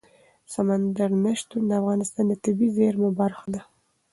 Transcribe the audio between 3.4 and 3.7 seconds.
ده.